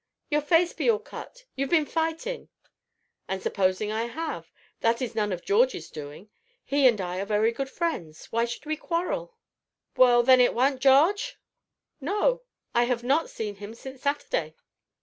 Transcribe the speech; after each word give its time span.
"Your 0.31 0.41
face 0.41 0.73
be 0.73 0.89
all 0.89 0.97
cut 0.97 1.45
you've 1.55 1.69
been 1.69 1.85
fightin'!" 1.85 2.49
"And 3.27 3.39
supposing 3.39 3.91
I 3.91 4.05
have 4.05 4.51
that 4.79 4.99
is 4.99 5.13
none 5.13 5.31
of 5.31 5.45
George's 5.45 5.91
doing; 5.91 6.31
he 6.65 6.87
and 6.87 6.99
I 6.99 7.19
are 7.21 7.25
very 7.25 7.51
good 7.51 7.69
friends 7.69 8.25
why 8.31 8.45
should 8.45 8.65
we 8.65 8.77
quarrel?" 8.77 9.37
"Then 9.93 10.25
then 10.25 10.41
it 10.41 10.55
weren't 10.55 10.81
Jarge?" 10.81 11.37
"No 11.99 12.41
I 12.73 12.85
have 12.85 13.03
not 13.03 13.29
seen 13.29 13.57
him 13.57 13.75
since 13.75 14.01
Saturday." 14.01 14.55